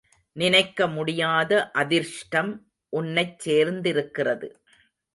நினைக்க 0.35 0.87
முடியாத 0.87 1.71
அதிர்ஷ்டம் 1.71 2.51
உன்னைச் 2.93 3.49
சேர்ந்திருக்கிறது. 3.49 4.49